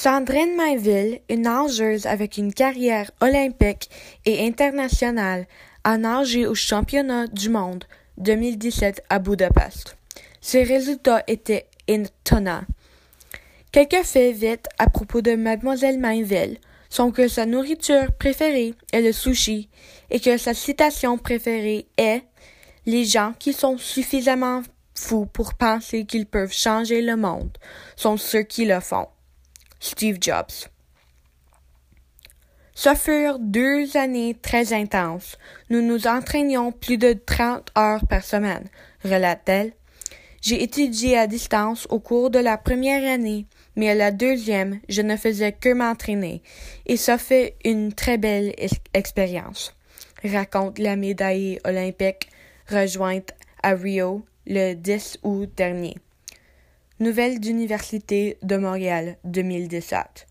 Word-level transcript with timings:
Sandrine 0.00 0.54
Mainville, 0.54 1.18
une 1.28 1.42
nageuse 1.42 2.06
avec 2.06 2.36
une 2.36 2.54
carrière 2.54 3.10
olympique 3.20 3.90
et 4.26 4.46
internationale, 4.46 5.48
a 5.82 5.98
nagé 5.98 6.46
aux 6.46 6.54
Championnats 6.54 7.26
du 7.26 7.48
monde 7.48 7.82
2017 8.18 9.02
à 9.08 9.18
Budapest. 9.18 9.96
Ses 10.40 10.62
résultats 10.62 11.24
étaient 11.26 11.66
étonnants. 11.88 12.62
Quelques 13.72 14.04
faits 14.04 14.36
vite 14.36 14.68
à 14.78 14.88
propos 14.88 15.20
de 15.20 15.34
Mademoiselle 15.34 15.98
Mainville 15.98 16.58
sont 16.90 17.10
que 17.10 17.26
sa 17.26 17.44
nourriture 17.44 18.12
préférée 18.20 18.74
est 18.92 19.02
le 19.02 19.10
sushi 19.10 19.68
et 20.10 20.20
que 20.20 20.36
sa 20.36 20.54
citation 20.54 21.18
préférée 21.18 21.88
est 21.96 22.22
Les 22.86 23.04
gens 23.04 23.34
qui 23.36 23.52
sont 23.52 23.76
suffisamment 23.78 24.62
fous 24.94 25.26
pour 25.26 25.54
penser 25.54 26.04
qu'ils 26.04 26.26
peuvent 26.26 26.52
changer 26.52 27.02
le 27.02 27.16
monde 27.16 27.58
sont 27.96 28.16
ceux 28.16 28.42
qui 28.42 28.64
le 28.64 28.78
font. 28.78 29.08
Steve 29.80 30.18
Jobs. 30.20 30.68
Ce 32.74 32.94
furent 32.94 33.38
deux 33.40 33.96
années 33.96 34.36
très 34.40 34.72
intenses. 34.72 35.36
Nous 35.68 35.82
nous 35.82 36.06
entraînions 36.06 36.70
plus 36.70 36.96
de 36.96 37.12
trente 37.12 37.72
heures 37.76 38.06
par 38.06 38.22
semaine, 38.22 38.68
relate-t-elle. 39.04 39.72
J'ai 40.40 40.62
étudié 40.62 41.18
à 41.18 41.26
distance 41.26 41.88
au 41.90 41.98
cours 41.98 42.30
de 42.30 42.38
la 42.38 42.56
première 42.56 43.04
année, 43.12 43.46
mais 43.74 43.90
à 43.90 43.94
la 43.96 44.12
deuxième, 44.12 44.78
je 44.88 45.02
ne 45.02 45.16
faisais 45.16 45.52
que 45.52 45.72
m'entraîner, 45.72 46.42
et 46.86 46.96
ça 46.96 47.18
fait 47.18 47.56
une 47.64 47.92
très 47.92 48.18
belle 48.18 48.54
expérience, 48.94 49.74
raconte 50.22 50.78
la 50.78 50.94
médaillée 50.94 51.60
olympique 51.64 52.28
rejointe 52.68 53.34
à 53.62 53.74
Rio 53.74 54.24
le 54.46 54.74
10 54.74 55.18
août 55.24 55.50
dernier. 55.56 55.96
Nouvelle 57.00 57.38
d'Université 57.38 58.38
de 58.42 58.56
Montréal 58.56 59.18
2017. 59.22 60.26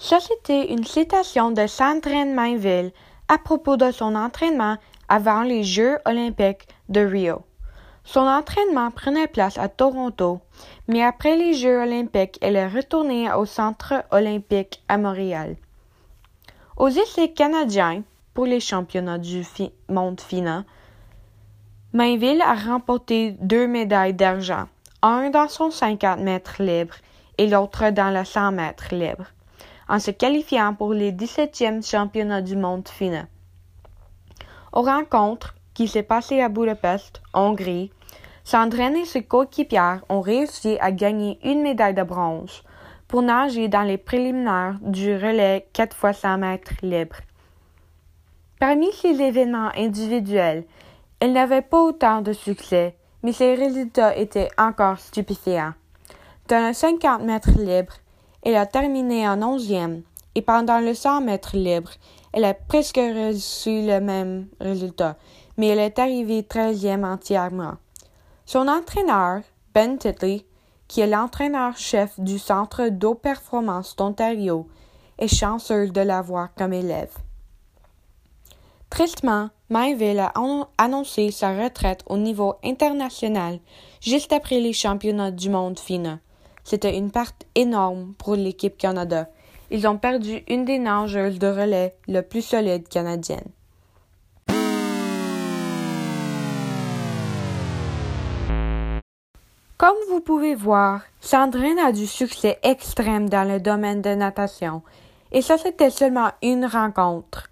Ça, 0.00 0.20
c'était 0.20 0.72
une 0.72 0.84
citation 0.84 1.50
de 1.50 1.66
Sandrine 1.66 2.32
Mainville 2.32 2.92
à 3.26 3.38
propos 3.38 3.76
de 3.76 3.90
son 3.90 4.14
entraînement 4.14 4.76
avant 5.08 5.42
les 5.42 5.64
Jeux 5.64 5.98
olympiques 6.04 6.68
de 6.88 7.00
Rio. 7.00 7.42
Son 8.04 8.20
entraînement 8.20 8.92
prenait 8.92 9.26
place 9.26 9.58
à 9.58 9.68
Toronto, 9.68 10.38
mais 10.86 11.02
après 11.02 11.36
les 11.36 11.54
Jeux 11.54 11.82
olympiques, 11.82 12.38
elle 12.40 12.54
est 12.54 12.68
retournée 12.68 13.32
au 13.32 13.46
Centre 13.46 14.04
olympique 14.12 14.84
à 14.86 14.96
Montréal. 14.96 15.56
Aux 16.76 16.88
essais 16.88 17.32
canadiens, 17.32 18.04
pour 18.36 18.44
les 18.44 18.60
championnats 18.60 19.18
du 19.18 19.42
monde 19.88 20.20
final, 20.20 20.64
Mainville 21.94 22.42
a 22.42 22.54
remporté 22.54 23.34
deux 23.40 23.66
médailles 23.66 24.12
d'argent, 24.12 24.66
un 25.00 25.30
dans 25.30 25.48
son 25.48 25.70
50 25.70 26.20
mètres 26.20 26.62
libre 26.62 26.96
et 27.38 27.46
l'autre 27.46 27.90
dans 27.90 28.10
le 28.10 28.24
100 28.24 28.52
mètres 28.52 28.94
libre 28.94 29.24
en 29.88 29.98
se 29.98 30.10
qualifiant 30.10 30.74
pour 30.74 30.92
les 30.92 31.12
17e 31.12 31.88
championnats 31.88 32.42
du 32.42 32.56
monde 32.56 32.86
final. 32.88 33.26
Aux 34.74 34.82
rencontres 34.82 35.54
qui 35.72 35.88
s'est 35.88 36.02
passées 36.02 36.42
à 36.42 36.50
Budapest, 36.50 37.22
Hongrie, 37.32 37.90
Sandrine 38.44 38.96
et 38.96 39.06
ses 39.06 39.22
coéquipières 39.22 40.04
ont 40.10 40.20
réussi 40.20 40.76
à 40.82 40.92
gagner 40.92 41.38
une 41.42 41.62
médaille 41.62 41.94
de 41.94 42.02
bronze 42.02 42.62
pour 43.08 43.22
nager 43.22 43.68
dans 43.68 43.82
les 43.82 43.96
préliminaires 43.96 44.76
du 44.82 45.14
relais 45.14 45.68
4 45.72 45.96
x 46.04 46.18
100 46.20 46.38
mètres 46.38 46.72
libre. 46.82 47.16
Parmi 48.58 48.90
ces 48.92 49.20
événements 49.20 49.70
individuels, 49.76 50.64
elle 51.20 51.32
n'avait 51.32 51.62
pas 51.62 51.82
autant 51.82 52.22
de 52.22 52.32
succès, 52.32 52.96
mais 53.22 53.32
ses 53.32 53.54
résultats 53.54 54.16
étaient 54.16 54.48
encore 54.56 54.98
stupéfiants. 54.98 55.74
Dans 56.48 56.68
le 56.68 56.72
50 56.72 57.22
mètres 57.22 57.58
libre, 57.58 57.92
elle 58.42 58.56
a 58.56 58.64
terminé 58.64 59.28
en 59.28 59.42
onzième 59.42 60.02
et 60.34 60.42
pendant 60.42 60.80
le 60.80 60.94
100 60.94 61.20
mètres 61.22 61.56
libre, 61.56 61.90
elle 62.32 62.44
a 62.44 62.54
presque 62.54 62.96
reçu 62.96 63.86
le 63.86 64.00
même 64.00 64.46
résultat, 64.60 65.16
mais 65.58 65.68
elle 65.68 65.78
est 65.78 65.98
arrivée 65.98 66.42
treizième 66.42 67.04
entièrement. 67.04 67.74
Son 68.46 68.68
entraîneur, 68.68 69.40
Ben 69.74 69.98
Titley, 69.98 70.46
qui 70.88 71.00
est 71.00 71.06
l'entraîneur-chef 71.06 72.18
du 72.20 72.38
Centre 72.38 72.88
d'eau 72.88 73.14
performance 73.14 73.96
d'Ontario, 73.96 74.66
est 75.18 75.34
chanceux 75.34 75.88
de 75.88 76.00
l'avoir 76.00 76.54
comme 76.54 76.72
élève. 76.72 77.12
Tristement, 78.96 79.50
Mainville 79.68 80.20
a 80.20 80.32
annoncé 80.78 81.30
sa 81.30 81.50
retraite 81.50 82.02
au 82.06 82.16
niveau 82.16 82.54
international 82.64 83.58
juste 84.00 84.32
après 84.32 84.58
les 84.58 84.72
championnats 84.72 85.30
du 85.30 85.50
monde 85.50 85.78
finaux. 85.78 86.16
C'était 86.64 86.96
une 86.96 87.10
perte 87.10 87.44
énorme 87.54 88.14
pour 88.16 88.36
l'équipe 88.36 88.78
Canada. 88.78 89.28
Ils 89.70 89.86
ont 89.86 89.98
perdu 89.98 90.42
une 90.48 90.64
des 90.64 90.78
nageuses 90.78 91.38
de 91.38 91.46
relais 91.46 91.94
le 92.08 92.22
plus 92.22 92.40
solide 92.40 92.88
canadienne. 92.88 93.50
Comme 99.76 99.98
vous 100.08 100.22
pouvez 100.22 100.54
voir, 100.54 101.02
Sandrine 101.20 101.78
a 101.80 101.92
du 101.92 102.06
succès 102.06 102.58
extrême 102.62 103.28
dans 103.28 103.46
le 103.46 103.60
domaine 103.60 104.00
de 104.00 104.14
natation. 104.14 104.80
Et 105.32 105.42
ça, 105.42 105.58
c'était 105.58 105.90
seulement 105.90 106.30
une 106.40 106.64
rencontre. 106.64 107.50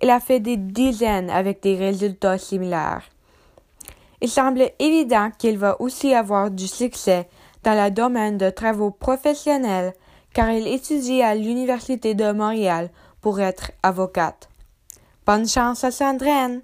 Elle 0.00 0.10
a 0.10 0.20
fait 0.20 0.40
des 0.40 0.56
dizaines 0.56 1.30
avec 1.30 1.62
des 1.62 1.76
résultats 1.76 2.38
similaires. 2.38 3.02
Il 4.20 4.28
semble 4.28 4.70
évident 4.78 5.30
qu'il 5.38 5.58
va 5.58 5.80
aussi 5.80 6.14
avoir 6.14 6.50
du 6.50 6.66
succès 6.66 7.28
dans 7.62 7.74
le 7.74 7.90
domaine 7.90 8.38
de 8.38 8.50
travaux 8.50 8.90
professionnels 8.90 9.92
car 10.32 10.48
elle 10.48 10.66
étudie 10.66 11.22
à 11.22 11.34
l'Université 11.34 12.14
de 12.14 12.32
Montréal 12.32 12.90
pour 13.20 13.40
être 13.40 13.70
avocate. 13.82 14.48
Bonne 15.26 15.48
chance 15.48 15.84
à 15.84 15.90
Sandrine! 15.90 16.62